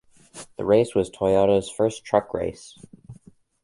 The 0.57 0.65
race 0.65 0.95
was 0.95 1.11
Toyota's 1.11 1.69
first 1.69 2.03
truck 2.03 2.33
race. 2.33 2.75